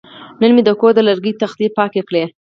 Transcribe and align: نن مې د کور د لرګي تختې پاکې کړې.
نن 0.41 0.51
مې 0.55 0.61
د 0.65 0.69
کور 0.79 0.91
د 0.95 0.99
لرګي 1.07 1.31
تختې 1.41 1.67
پاکې 1.77 2.01
کړې. 2.09 2.23